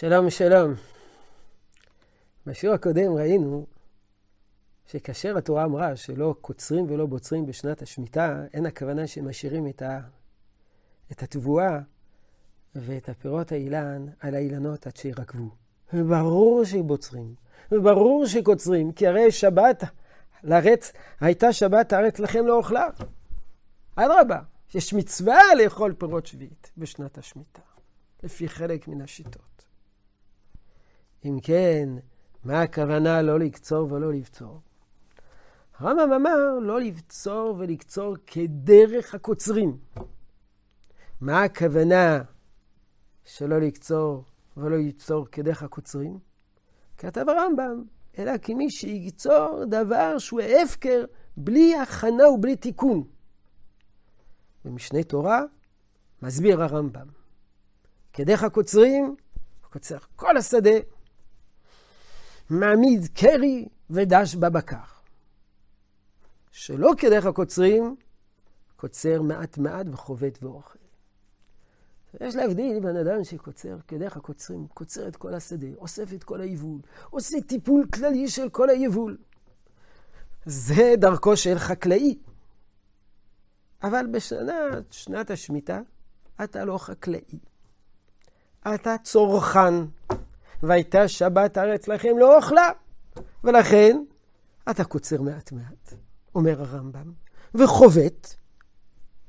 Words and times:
שלום, 0.00 0.30
שלום. 0.30 0.74
בשיעור 2.46 2.74
הקודם 2.74 3.12
ראינו 3.12 3.66
שכאשר 4.86 5.38
התורה 5.38 5.64
אמרה 5.64 5.96
שלא 5.96 6.34
קוצרים 6.40 6.90
ולא 6.90 7.06
בוצרים 7.06 7.46
בשנת 7.46 7.82
השמיטה, 7.82 8.44
אין 8.52 8.66
הכוונה 8.66 9.06
שמשאירים 9.06 9.66
את, 9.66 9.82
ה... 9.82 10.00
את 11.12 11.22
התבואה 11.22 11.78
ואת 12.74 13.08
הפירות 13.08 13.52
האילן 13.52 14.06
על 14.20 14.34
האילנות 14.34 14.86
עד 14.86 14.96
שירקבו. 14.96 15.50
וברור 15.92 16.64
שבוצרים, 16.64 17.34
וברור 17.72 18.26
שקוצרים, 18.26 18.92
כי 18.92 19.06
הרי 19.06 19.32
שבת 19.32 19.84
לארץ, 20.42 20.92
הייתה 21.20 21.52
שבת 21.52 21.92
הארץ 21.92 22.18
לכם 22.18 22.46
לאוכלה. 22.46 22.88
אדרבה, 23.96 24.40
יש 24.74 24.94
מצווה 24.94 25.40
לאכול 25.62 25.94
פירות 25.98 26.26
שביעית 26.26 26.70
בשנת 26.76 27.18
השמיטה, 27.18 27.62
לפי 28.22 28.48
חלק 28.48 28.88
מן 28.88 29.00
השיטות. 29.00 29.57
אם 31.24 31.38
כן, 31.42 31.88
מה 32.44 32.62
הכוונה 32.62 33.22
לא 33.22 33.38
לקצור 33.38 33.92
ולא 33.92 34.12
לבצור? 34.12 34.60
הרמב"ם 35.78 36.12
אמר 36.12 36.58
לא 36.62 36.80
לבצור 36.80 37.56
ולקצור 37.58 38.16
כדרך 38.26 39.14
הקוצרים. 39.14 39.78
מה 41.20 41.42
הכוונה 41.42 42.22
שלא 43.24 43.58
לקצור 43.58 44.24
ולא 44.56 44.78
לבצור 44.78 45.26
כדרך 45.32 45.62
הקוצרים? 45.62 46.18
כתב 46.98 47.24
הרמב"ם, 47.28 47.84
אלא 48.18 48.32
כמי 48.42 48.70
שיקצור 48.70 49.64
דבר 49.70 50.18
שהוא 50.18 50.40
הפקר 50.40 51.04
בלי 51.36 51.76
הכנה 51.76 52.28
ובלי 52.28 52.56
תיקון. 52.56 53.04
במשנה 54.64 55.02
תורה 55.02 55.42
מסביר 56.22 56.62
הרמב"ם, 56.62 57.06
כדרך 58.12 58.42
הקוצרים, 58.42 59.04
הוא 59.04 59.72
קוצר 59.72 59.98
כל 60.16 60.36
השדה, 60.36 60.70
מעמיד 62.50 63.08
קרי 63.14 63.68
ודש 63.90 64.34
בבקר. 64.34 64.76
שלא 66.50 66.90
כדרך 66.98 67.26
הקוצרים, 67.26 67.96
קוצר 68.76 69.22
מעט 69.22 69.58
מעט 69.58 69.86
וחובט 69.92 70.38
ואוכל. 70.42 70.78
יש 72.20 72.36
להבדיל 72.36 72.80
בין 72.80 72.96
אדם 72.96 73.24
שקוצר 73.24 73.76
כדרך 73.88 74.16
הקוצרים, 74.16 74.66
קוצר 74.74 75.08
את 75.08 75.16
כל 75.16 75.34
השדה, 75.34 75.66
אוסף 75.78 76.12
את 76.12 76.24
כל 76.24 76.40
היבול, 76.40 76.80
עושה 77.10 77.40
טיפול 77.40 77.86
כללי 77.94 78.28
של 78.28 78.48
כל 78.48 78.70
היבול. 78.70 79.18
זה 80.46 80.94
דרכו 80.98 81.36
של 81.36 81.58
חקלאי. 81.58 82.18
אבל 83.82 84.06
בשנת 84.06 84.92
שנת 84.92 85.30
השמיטה, 85.30 85.80
אתה 86.44 86.64
לא 86.64 86.78
חקלאי. 86.78 87.38
אתה 88.74 88.96
צורכן, 89.02 89.74
והייתה 90.62 91.08
שבת 91.08 91.56
הארץ 91.56 91.88
לכם 91.88 92.18
לא 92.18 92.36
אוכלה. 92.36 92.70
ולכן, 93.44 93.98
אתה 94.70 94.84
קוצר 94.84 95.22
מעט 95.22 95.52
מעט, 95.52 95.94
אומר 96.34 96.62
הרמב"ם, 96.62 97.12
וחובט, 97.54 98.34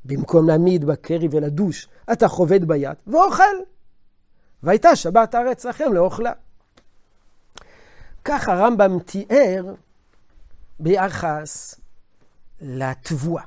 במקום 0.06 0.48
להעמיד 0.48 0.86
בקרי 0.86 1.28
ולדוש, 1.32 1.88
אתה 2.12 2.28
חובט 2.28 2.62
ביד 2.62 2.98
ואוכל. 3.08 3.44
והייתה 4.64 4.96
שבת 4.96 5.36
הארץ 5.36 5.66
לכם 5.66 5.94
לאוכלה. 5.94 6.34
כך 8.26 8.50
הרמב"ם 8.50 9.00
תיאר 9.00 9.74
ביחס 10.80 11.80
לתבואה, 12.62 13.44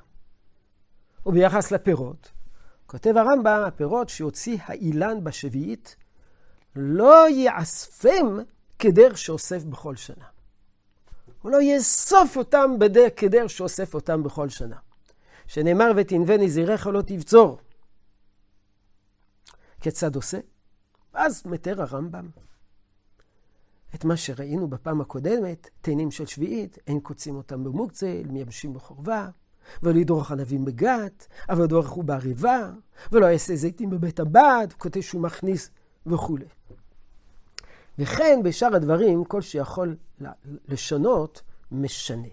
וביחס 1.27 1.73
לפירות. 1.73 2.33
כותב 2.87 3.17
הרמב"ם, 3.17 3.63
הפירות 3.67 4.09
שהוציא 4.09 4.59
האילן 4.65 5.25
בשביעית, 5.25 5.97
לא 6.77 7.31
יאספם 7.31 8.39
כדר 8.79 9.15
שאוסף 9.15 9.65
בכל 9.65 9.97
שנה. 9.97 10.25
הוא 11.43 11.53
לא 11.53 11.63
יאסוף 11.63 12.37
אותם 12.37 12.71
כדר 13.17 13.47
שאוסף 13.47 13.95
אותם 13.95 14.23
בכל 14.23 14.49
שנה. 14.49 14.77
שנאמר 15.47 15.93
ותנווה 15.97 16.37
נזירך 16.37 16.87
לא 16.87 17.03
תבצור. 17.03 17.59
כיצד 19.81 20.17
עושה? 20.17 20.39
ואז 21.15 21.43
מתאר 21.47 21.83
הרמב"ם 21.83 22.29
את 23.95 24.05
מה 24.05 24.17
שראינו 24.17 24.69
בפעם 24.69 25.01
הקודמת, 25.01 25.71
תאנים 25.81 26.11
של 26.11 26.27
שביעית, 26.27 26.79
אין 26.87 27.01
קוצים 27.01 27.37
אותם 27.37 27.65
במוקצה, 27.65 28.21
מייבשים 28.29 28.73
בחורבה, 28.73 29.29
ולא 29.83 29.99
ידרוך 29.99 30.33
ענבים 30.33 30.65
בגת, 30.65 31.27
אבל 31.49 31.67
דורכו 31.67 32.03
בעריבה, 32.03 32.71
ולא 33.13 33.27
יעשה 33.27 33.57
זיתים 33.57 33.91
בבית 33.91 34.21
הבד, 34.21 34.67
כותב 34.79 35.01
שהוא 35.01 35.23
מכניס 35.23 35.71
וכולי. 36.07 36.47
וכן 37.99 38.41
בשאר 38.45 38.77
הדברים, 38.77 39.25
כל 39.25 39.41
שיכול 39.41 39.97
לשנות, 40.69 41.43
משנה. 41.71 42.29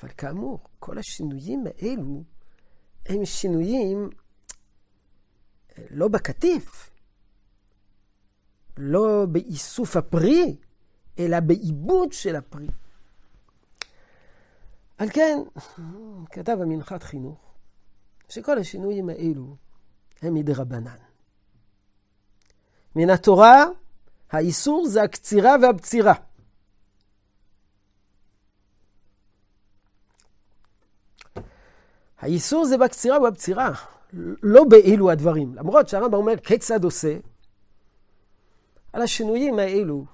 אבל 0.00 0.08
כאמור, 0.16 0.60
כל 0.78 0.98
השינויים 0.98 1.64
האלו 1.66 2.22
הם 3.06 3.24
שינויים 3.24 4.10
אה, 5.78 5.84
לא 5.90 6.08
בקטיף, 6.08 6.90
לא 8.76 9.26
באיסוף 9.26 9.96
הפרי, 9.96 10.56
אלא 11.18 11.40
בעיבוד 11.40 12.12
של 12.12 12.36
הפרי. 12.36 12.68
על 14.98 15.08
כן, 15.10 15.38
כתב 16.32 16.58
המנחת 16.62 17.02
חינוך, 17.02 17.54
שכל 18.28 18.58
השינויים 18.58 19.08
האלו 19.08 19.56
הם 20.22 20.34
מדרבנן. 20.34 20.96
מן 22.96 23.10
התורה, 23.10 23.64
האיסור 24.30 24.86
זה 24.86 25.02
הקצירה 25.02 25.56
והבצירה. 25.62 26.14
האיסור 32.18 32.64
זה 32.64 32.78
בקצירה 32.78 33.18
ובבצירה, 33.18 33.72
לא 34.42 34.64
באילו 34.64 35.10
הדברים. 35.10 35.54
למרות 35.54 35.88
שהרמב"ם 35.88 36.14
אומר 36.14 36.36
כיצד 36.36 36.84
עושה, 36.84 37.18
על 38.92 39.02
השינויים 39.02 39.58
האלו, 39.58 40.04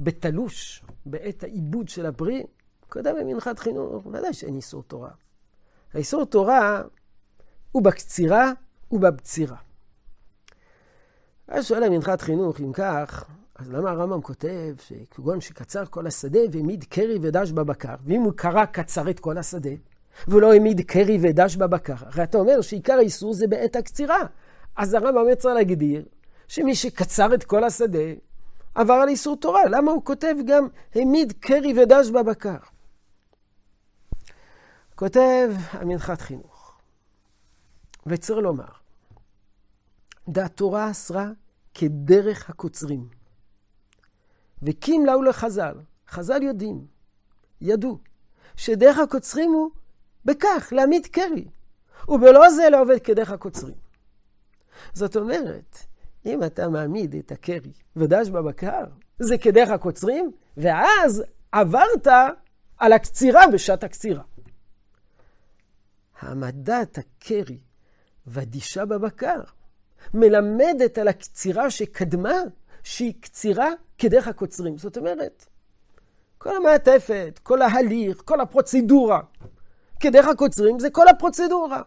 בתלוש, 0.00 0.82
בעת 1.06 1.42
העיבוד 1.42 1.88
של 1.88 2.06
הפרי, 2.06 2.42
קודם 2.88 3.16
במנחת 3.20 3.58
חינוך, 3.58 4.06
ודאי 4.06 4.34
שאין 4.34 4.56
איסור 4.56 4.82
תורה. 4.82 5.10
האיסור 5.94 6.24
תורה 6.24 6.82
הוא 7.72 7.82
בקצירה 7.82 8.52
ובבצירה. 8.90 9.56
אז 11.56 11.66
שואל 11.66 11.84
המנחת 11.84 12.20
חינוך, 12.20 12.60
אם 12.60 12.72
כך, 12.72 13.24
אז 13.54 13.70
למה 13.70 13.90
הרמב"ם 13.90 14.22
כותב 14.22 14.74
שכגון 14.86 15.40
שקצר 15.40 15.84
כל 15.84 16.06
השדה 16.06 16.38
והעמיד 16.52 16.84
קרי 16.84 17.18
ודש 17.22 17.50
בבקר, 17.50 17.94
ואם 18.04 18.20
הוא 18.20 18.32
קרא 18.36 18.64
קצר 18.64 19.10
את 19.10 19.20
כל 19.20 19.38
השדה, 19.38 19.70
ולא 20.28 20.52
העמיד 20.52 20.80
קרי 20.80 21.18
ודש 21.22 21.56
בבקר. 21.56 21.94
הרי 21.98 22.22
אתה 22.22 22.38
אומר 22.38 22.60
שעיקר 22.60 22.92
האיסור 22.92 23.34
זה 23.34 23.46
בעת 23.46 23.76
הקצירה. 23.76 24.18
אז 24.76 24.94
הרמב"ם 24.94 25.34
צריך 25.38 25.54
להגדיר 25.54 26.04
שמי 26.48 26.74
שקצר 26.74 27.34
את 27.34 27.44
כל 27.44 27.64
השדה, 27.64 28.08
עבר 28.74 28.94
על 28.94 29.08
איסור 29.08 29.36
תורה. 29.36 29.68
למה 29.70 29.90
הוא 29.90 30.04
כותב 30.04 30.34
גם 30.46 30.68
העמיד 30.94 31.32
קרי 31.40 31.82
ודש 31.82 32.10
בבקר? 32.10 32.58
כותב 34.94 35.50
המנחת 35.70 36.20
חינוך, 36.20 36.78
וצריך 38.06 38.38
לומר, 38.38 38.64
דעת 40.28 40.56
תורה 40.56 40.90
אסרה 40.90 41.30
כדרך 41.78 42.50
הקוצרים. 42.50 43.08
וקים 44.62 45.06
לאו 45.06 45.22
לחז"ל, 45.22 45.74
חז"ל 46.08 46.42
יודעים, 46.42 46.86
ידעו, 47.60 47.98
שדרך 48.56 48.98
הקוצרים 48.98 49.52
הוא 49.52 49.70
בכך 50.24 50.72
להעמיד 50.72 51.06
קרי, 51.06 51.48
ובלא 52.08 52.50
זה 52.50 52.70
לא 52.70 52.82
עובד 52.82 52.98
כדרך 52.98 53.30
הקוצרים. 53.30 53.74
זאת 54.92 55.16
אומרת, 55.16 55.78
אם 56.26 56.42
אתה 56.44 56.68
מעמיד 56.68 57.14
את 57.14 57.32
הקרי 57.32 57.72
ודש 57.96 58.28
בבקר, 58.28 58.84
זה 59.18 59.38
כדרך 59.38 59.70
הקוצרים, 59.70 60.32
ואז 60.56 61.24
עברת 61.52 62.06
על 62.78 62.92
הקצירה 62.92 63.42
בשעת 63.52 63.84
הקצירה. 63.84 64.22
העמדת 66.20 66.98
הקרי 66.98 67.58
והדישה 68.26 68.84
בבקר 68.84 69.40
מלמדת 70.14 70.98
על 70.98 71.08
הקצירה 71.08 71.70
שקדמה, 71.70 72.36
שהיא 72.82 73.14
קצירה 73.20 73.68
כדרך 73.98 74.28
הקוצרים. 74.28 74.78
זאת 74.78 74.96
אומרת, 74.96 75.46
כל 76.38 76.56
המעטפת, 76.56 77.40
כל 77.42 77.62
ההליך, 77.62 78.22
כל 78.24 78.40
הפרוצדורה 78.40 79.20
כדרך 80.00 80.26
הקוצרים 80.26 80.78
זה 80.78 80.90
כל 80.90 81.08
הפרוצדורה. 81.08 81.82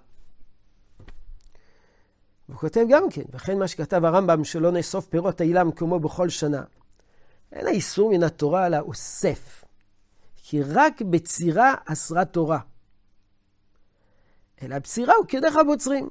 הוא 2.47 2.55
כותב 2.55 2.85
גם 2.89 3.09
כן, 3.09 3.21
וכן 3.31 3.59
מה 3.59 3.67
שכתב 3.67 4.05
הרמב"ם, 4.05 4.43
שלא 4.43 4.71
נאסוף 4.71 5.05
פירות 5.05 5.41
האילם 5.41 5.71
כמו 5.71 5.99
בכל 5.99 6.29
שנה. 6.29 6.63
אין 7.51 7.67
האיסור 7.67 8.11
מן 8.11 8.23
התורה 8.23 8.67
אלא 8.67 8.79
אוסף, 8.79 9.63
כי 10.35 10.63
רק 10.63 11.01
בצירה 11.01 11.73
אסרה 11.85 12.25
תורה. 12.25 12.59
אלא 14.61 14.79
בצירה 14.79 15.13
הוא 15.15 15.25
כדרך 15.27 15.55
הבוצרים. 15.55 16.09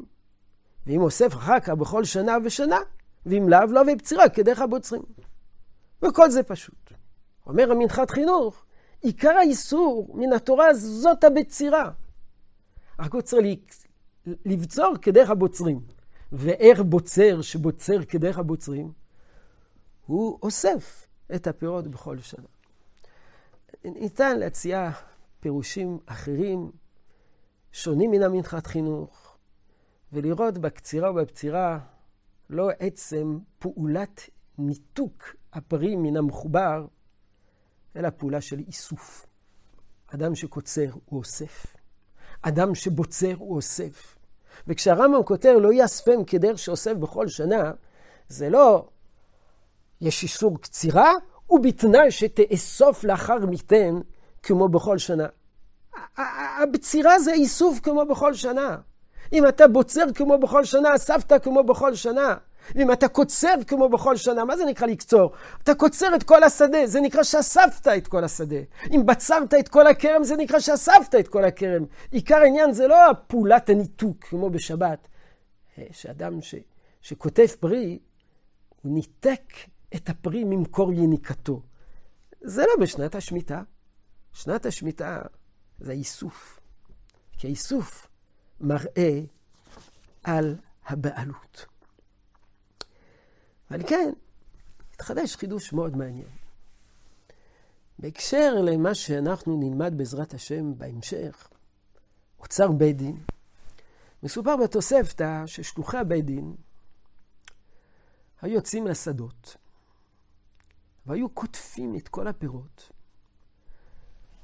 ואם 0.89 1.01
אוסף 1.01 1.35
אחר 1.35 1.61
כך 1.61 1.69
בכל 1.69 2.05
שנה 2.05 2.37
ושנה, 2.45 2.79
ואם 3.27 3.49
לאו, 3.49 3.67
לא 3.71 3.81
ובצירה 3.93 4.29
כדרך 4.29 4.61
הבוצרים. 4.61 5.03
וכל 6.03 6.31
זה 6.31 6.43
פשוט. 6.43 6.93
אומר 7.47 7.71
המנחת 7.73 8.11
חינוך, 8.11 8.65
עיקר 9.01 9.37
האיסור 9.37 10.11
מן 10.15 10.33
התורה 10.33 10.75
זאת 10.75 11.25
הבצירה. 11.25 11.91
רק 12.99 13.15
הוא 13.15 13.21
צריך 13.21 13.59
לבצור 14.27 14.97
כדרך 15.03 15.31
הבוצרים. 15.31 15.81
ואיך 16.33 16.81
בוצר 16.81 17.43
שבוצר 17.43 18.05
כדרך 18.05 18.39
הבוצרים? 18.39 18.93
הוא 20.07 20.39
אוסף 20.43 21.07
את 21.35 21.47
הפירות 21.47 21.89
בכל 21.89 22.19
שנה. 22.19 22.47
ניתן 23.85 24.39
להציע 24.39 24.91
פירושים 25.41 25.99
אחרים, 26.07 26.71
שונים 27.73 28.11
מן 28.11 28.23
המנחת 28.23 28.67
חינוך, 28.67 29.28
ולראות 30.13 30.59
בקצירה 30.59 31.11
ובפצירה 31.11 31.79
לא 32.51 32.71
עצם 32.79 33.39
פעולת 33.59 34.31
ניתוק 34.59 35.37
הפרי 35.53 35.97
מן 35.97 36.17
המחובר, 36.17 36.87
אלא 37.97 38.11
פעולה 38.11 38.41
של 38.41 38.59
איסוף. 38.59 39.27
אדם 40.15 40.35
שקוצר 40.35 40.91
הוא 41.05 41.19
אוסף, 41.19 41.67
אדם 42.43 42.75
שבוצר 42.75 43.35
הוא 43.39 43.57
אוסף. 43.57 44.17
וכשהרמב"ם 44.67 45.23
כותב 45.23 45.55
לא 45.61 45.73
יאספם 45.73 46.25
כדרך 46.25 46.59
שאוסף 46.59 46.93
בכל 46.93 47.29
שנה, 47.29 47.73
זה 48.29 48.51
לא 48.51 48.89
יש 50.01 50.23
איסור 50.23 50.61
קצירה, 50.61 51.13
ובתנאי 51.51 52.11
שתאסוף 52.11 53.05
לאחר 53.05 53.47
מכן 53.47 53.95
כמו 54.43 54.69
בכל 54.69 54.99
שנה. 54.99 55.27
הבצירה 56.63 57.19
זה 57.19 57.33
איסוף 57.33 57.81
כמו 57.81 58.05
בכל 58.07 58.35
שנה. 58.35 58.77
אם 59.33 59.49
אתה 59.49 59.69
בוצר 59.69 60.05
כמו 60.15 60.39
בכל 60.39 60.65
שנה, 60.65 60.95
אספת 60.95 61.43
כמו 61.43 61.65
בכל 61.65 61.95
שנה. 61.95 62.35
ואם 62.75 62.93
אתה 62.93 63.09
קוצר 63.09 63.55
כמו 63.67 63.89
בכל 63.89 64.17
שנה, 64.17 64.45
מה 64.45 64.57
זה 64.57 64.65
נקרא 64.65 64.87
לקצור? 64.87 65.33
אתה 65.63 65.75
קוצר 65.75 66.15
את 66.15 66.23
כל 66.23 66.43
השדה, 66.43 66.87
זה 66.87 67.01
נקרא 67.01 67.23
שאספת 67.23 67.89
את 67.89 68.09
כל 68.09 68.25
השדה. 68.25 68.57
אם 68.91 69.07
בצרת 69.07 69.55
את 69.55 69.69
כל 69.69 69.87
הכרם, 69.87 70.25
זה 70.25 70.37
נקרא 70.37 70.61
שאספת 70.61 71.15
את 71.21 71.29
כל 71.29 71.45
הכרם. 71.45 71.85
עיקר 72.11 72.37
העניין 72.37 72.73
זה 72.73 72.87
לא 72.87 72.97
פעולת 73.27 73.71
הניתוק, 73.71 74.25
כמו 74.25 74.51
בשבת. 74.51 75.09
אה, 75.79 75.85
שאדם 75.91 76.41
ש, 76.41 76.55
שכותב 77.03 77.47
פרי, 77.61 77.99
הוא 78.83 78.95
ניתק 78.95 79.43
את 79.95 80.09
הפרי 80.09 80.45
ממקור 80.45 80.93
יניקתו. 80.93 81.63
זה 82.41 82.63
לא 82.63 82.85
בשנת 82.85 83.15
השמיטה. 83.15 83.63
שנת 84.33 84.67
השמיטה 84.67 85.23
זה 85.79 85.93
האיסוף. 85.93 86.61
כי 87.39 87.47
האיסוף 87.47 88.08
מראה 88.61 89.21
על 90.25 90.57
הבעלות. 90.87 91.67
אבל 93.71 93.83
כן, 93.87 94.11
התחדש 94.95 95.37
חידוש 95.37 95.73
מאוד 95.73 95.97
מעניין. 95.97 96.29
בהקשר 97.99 98.55
למה 98.63 98.95
שאנחנו 98.95 99.57
נלמד 99.61 99.95
בעזרת 99.97 100.35
השם 100.35 100.79
בהמשך, 100.79 101.49
אוצר 102.41 102.73
בית 102.73 102.97
דין, 102.97 103.17
מסופר 104.23 104.57
בתוספתא 104.57 105.43
ששלוחי 105.47 105.99
הבית 105.99 106.25
דין 106.25 106.55
היו 108.43 108.55
יוצאים 108.55 108.87
לשדות, 108.87 109.57
והיו 111.07 111.29
קוטפים 111.29 111.97
את 111.97 112.09
כל 112.09 112.27
הפירות, 112.29 112.93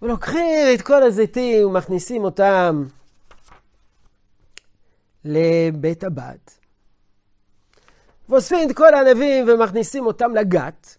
ולוקחים 0.02 0.67
את 0.75 0.82
כל 0.82 1.02
הזיתים 1.02 1.67
ומכניסים 1.67 2.25
אותם 2.25 2.84
לבית 5.25 6.05
הבד. 6.05 6.38
ואוספים 8.29 8.71
את 8.71 8.76
כל 8.76 8.94
הענבים 8.94 9.49
ומכניסים 9.49 10.06
אותם 10.06 10.35
לגת. 10.35 10.97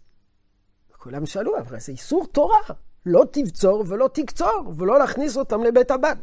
כולם 0.97 1.25
שאלו, 1.25 1.59
אבל 1.59 1.79
זה 1.79 1.91
איסור 1.91 2.27
תורה, 2.27 2.59
לא 3.05 3.25
תבצור 3.31 3.83
ולא 3.87 4.09
תקצור, 4.13 4.73
ולא 4.77 4.99
להכניס 4.99 5.37
אותם 5.37 5.63
לבית 5.63 5.91
הבד, 5.91 6.15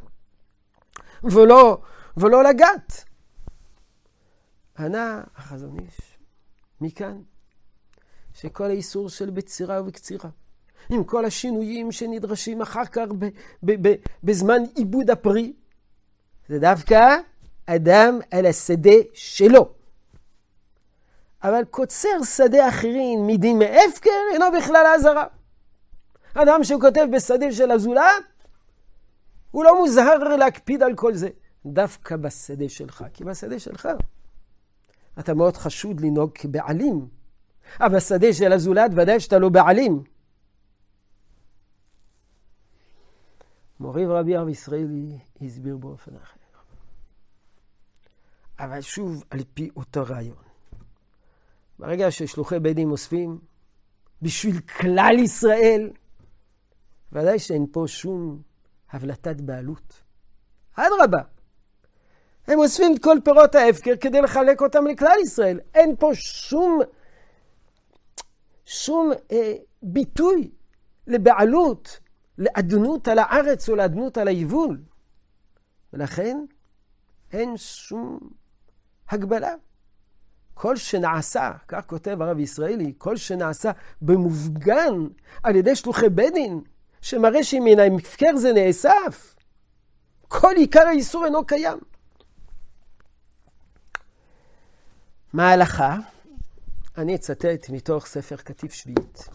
ולא, 1.25 1.82
ולא 2.16 2.44
לגת. 2.44 2.93
ענה 4.78 5.22
החזון 5.37 5.78
איש, 5.78 6.19
מכאן, 6.81 7.20
שכל 8.34 8.64
האיסור 8.64 9.08
של 9.08 9.31
בצירה 9.31 9.81
ובקצירה, 9.81 10.31
עם 10.90 11.05
כל 11.05 11.25
השינויים 11.25 11.93
שנדרשים 11.93 12.62
אחר 12.62 12.84
כך 12.84 13.06
בזמן 14.22 14.62
עיבוד 14.75 15.10
הפרי, 15.10 15.52
זה 16.48 16.58
דווקא 16.58 17.16
אדם 17.76 18.19
על 18.30 18.46
השדה 18.46 18.96
שלו. 19.14 19.69
אבל 21.42 21.64
קוצר 21.70 22.22
שדה 22.24 22.69
אחרים 22.69 23.26
מדין 23.26 23.58
מהפקר 23.58 24.10
אינו 24.32 24.44
בכלל 24.58 24.86
האזהרה. 24.86 25.26
אדם 26.34 26.64
שכותב 26.64 27.06
בשדה 27.12 27.52
של 27.52 27.70
הזולת, 27.70 28.24
הוא 29.50 29.64
לא 29.64 29.78
מוזהר 29.78 30.36
להקפיד 30.36 30.82
על 30.82 30.94
כל 30.94 31.14
זה. 31.14 31.28
דווקא 31.66 32.16
בשדה 32.16 32.69
שלך, 32.69 33.04
כי 33.14 33.24
בשדה 33.24 33.58
שלך 33.58 33.88
אתה 35.19 35.34
מאוד 35.34 35.56
חשוד 35.56 36.00
לנהוג 36.00 36.30
כבעלים. 36.34 37.08
אבל 37.80 37.96
בשדה 37.96 38.32
של 38.32 38.52
הזולת 38.52 38.90
ודאי 38.96 39.20
שאתה 39.20 39.38
לא 39.38 39.48
בעלים. 39.48 40.02
מורי 43.80 44.06
ורבי 44.06 44.36
הרב 44.36 44.48
ישראלי 44.48 45.19
הסביר 45.40 45.76
באופן 45.76 46.16
אחר. 46.16 46.41
אבל 48.62 48.80
שוב, 48.80 49.24
על 49.30 49.40
פי 49.54 49.70
אותו 49.76 50.02
רעיון. 50.08 50.42
ברגע 51.78 52.10
ששלוחי 52.10 52.60
בית 52.60 52.76
דין 52.76 52.90
אוספים 52.90 53.38
בשביל 54.22 54.60
כלל 54.60 55.16
ישראל, 55.18 55.90
ודאי 57.12 57.38
שאין 57.38 57.66
פה 57.72 57.84
שום 57.86 58.42
הבלטת 58.90 59.40
בעלות. 59.40 60.02
אדרבה, 60.74 61.22
הם 62.46 62.58
אוספים 62.58 62.94
את 62.94 63.02
כל 63.02 63.16
פירות 63.24 63.54
ההפקר 63.54 63.96
כדי 64.00 64.20
לחלק 64.20 64.62
אותם 64.62 64.86
לכלל 64.86 65.16
ישראל. 65.22 65.60
אין 65.74 65.96
פה 65.96 66.10
שום, 66.14 66.80
שום 68.64 69.10
אה, 69.32 69.54
ביטוי 69.82 70.50
לבעלות, 71.06 72.00
לאדנות 72.38 73.08
על 73.08 73.19
הארץ 73.19 73.69
או 73.69 73.76
לאדנות 73.76 74.19
על 74.19 74.28
היבול. 74.28 74.82
ולכן 75.92 76.44
אין 77.32 77.56
שום 77.56 78.19
הגבלה. 79.12 79.54
כל 80.54 80.76
שנעשה, 80.76 81.52
כך 81.69 81.86
כותב 81.86 82.22
הרב 82.22 82.38
ישראלי, 82.38 82.92
כל 82.98 83.16
שנעשה 83.16 83.70
במופגן 84.02 84.94
על 85.42 85.56
ידי 85.56 85.76
שלוחי 85.76 86.08
בית 86.08 86.34
דין, 86.34 86.60
שמראה 87.00 87.44
שמן 87.44 87.78
ההפקר 87.78 88.36
זה 88.36 88.52
נאסף, 88.52 89.34
כל 90.28 90.54
עיקר 90.56 90.86
האיסור 90.86 91.24
אינו 91.24 91.46
קיים. 91.46 91.78
מה 95.32 95.48
ההלכה? 95.48 95.96
אני 96.98 97.14
אצטט 97.14 97.70
מתוך 97.70 98.06
ספר 98.06 98.36
כתיב 98.36 98.70
שביעית. 98.70 99.28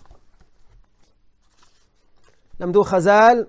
למדו 2.59 2.83
חז"ל 2.83 3.43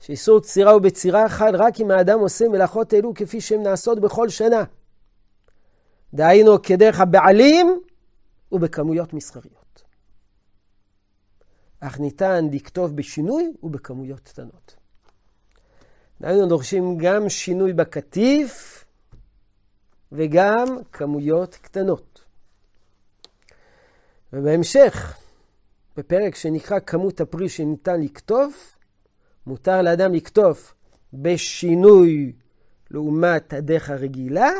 שאיסור 0.00 0.40
צירה 0.40 0.76
ובצירה 0.76 1.28
חל 1.28 1.56
רק 1.56 1.80
אם 1.80 1.90
האדם 1.90 2.18
עושה 2.18 2.48
מלאכות 2.48 2.94
אלו 2.94 3.14
כפי 3.14 3.40
שהן 3.40 3.62
נעשות 3.62 4.00
בכל 4.00 4.28
שנה. 4.28 4.64
דהיינו 6.14 6.62
כדרך 6.62 7.00
הבעלים 7.00 7.80
ובכמויות 8.52 9.12
מסחריות. 9.12 9.82
אך 11.80 12.00
ניתן 12.00 12.44
לכתוב 12.52 12.96
בשינוי 12.96 13.52
ובכמויות 13.62 14.20
קטנות. 14.20 14.76
דהיינו 16.20 16.46
דורשים 16.46 16.98
גם 16.98 17.28
שינוי 17.28 17.72
בקטיף 17.72 18.84
וגם 20.12 20.66
כמויות 20.92 21.54
קטנות. 21.54 22.24
ובהמשך, 24.32 25.16
בפרק 25.96 26.34
שנקרא 26.34 26.78
כמות 26.80 27.20
הפרי 27.20 27.48
שניתן 27.48 28.00
לכתוב, 28.00 28.54
מותר 29.50 29.82
לאדם 29.82 30.14
לכתוב 30.14 30.72
בשינוי 31.12 32.32
לעומת 32.90 33.52
הדרך 33.52 33.90
הרגילה, 33.90 34.50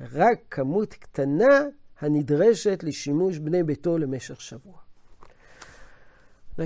רק 0.00 0.38
כמות 0.50 0.94
קטנה 0.94 1.60
הנדרשת 2.00 2.80
לשימוש 2.82 3.38
בני 3.38 3.62
ביתו 3.62 3.98
למשך 3.98 4.40
שבוע. 4.40 4.78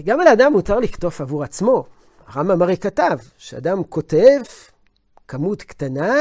גם 0.04 0.20
לאדם 0.20 0.52
מותר 0.52 0.78
לכתוב 0.78 1.12
עבור 1.20 1.44
עצמו. 1.44 1.84
הרמב"ם 2.26 2.62
הרי 2.62 2.76
כתב 2.76 3.18
שאדם 3.38 3.84
כותב 3.84 4.40
כמות 5.28 5.62
קטנה 5.62 6.14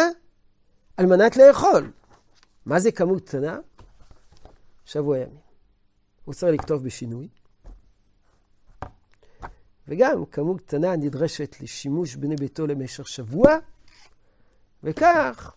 על 0.98 1.05
מנת 1.05 1.38
לאכול. 1.38 1.91
מה 2.65 2.79
זה 2.79 2.91
כמות 2.91 3.27
קטנה? 3.27 3.60
שבוע 4.86 5.17
ימים. 5.17 5.38
הוא 6.25 6.34
צריך 6.34 6.53
לכתוב 6.53 6.84
בשינוי. 6.84 7.27
וגם 9.88 10.25
כמות 10.25 10.62
קטנה 10.62 10.96
נדרשת 10.96 11.62
לשימוש 11.62 12.15
בני 12.15 12.36
ביתו 12.36 12.68
למשך 12.68 13.08
שבוע, 13.08 13.58
וכך 14.84 15.56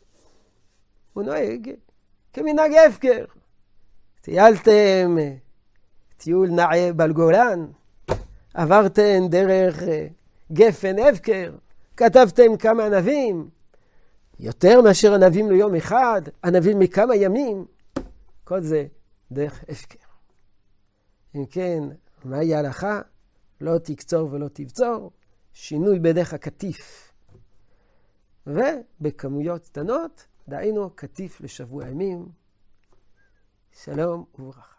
הוא 1.12 1.22
נוהג 1.22 1.70
כמנהג 2.32 2.72
הפקר. 2.74 3.24
טיילתם 4.20 5.16
טיול 6.16 6.50
נעה 6.50 6.92
בלגולן, 6.92 7.66
עברתם 8.54 9.28
דרך 9.28 9.82
אה, 9.82 10.06
גפן 10.52 10.96
הפקר, 10.98 11.54
כתבתם 11.96 12.56
כמה 12.56 12.84
ענבים, 12.84 13.48
יותר 14.40 14.82
מאשר 14.82 15.14
ענבים 15.14 15.50
ליום 15.50 15.74
אחד, 15.74 16.22
ענבים 16.44 16.78
מכמה 16.78 17.16
ימים, 17.16 17.64
כל 18.44 18.60
זה 18.60 18.86
דרך 19.32 19.64
הפקר. 19.68 20.08
אם 21.34 21.46
כן, 21.46 21.82
מהי 22.24 22.54
ההלכה? 22.54 23.00
לא 23.60 23.78
תקצור 23.78 24.32
ולא 24.32 24.48
תבצור, 24.48 25.12
שינוי 25.52 25.98
בדרך 25.98 26.32
הקטיף. 26.34 27.12
ובכמויות 28.46 29.64
קטנות, 29.64 30.26
דהיינו 30.48 30.90
קטיף 30.94 31.40
לשבוע 31.40 31.88
ימים. 31.88 32.28
שלום 33.72 34.24
וברכה. 34.38 34.77